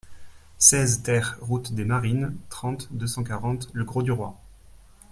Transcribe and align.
seize 0.57 1.03
TER 1.03 1.37
route 1.41 1.73
des 1.73 1.85
Marines, 1.85 2.35
trente, 2.49 2.87
deux 2.91 3.05
cent 3.05 3.23
quarante, 3.23 3.67
Le 3.73 3.83
Grau-du-Roi 3.85 4.35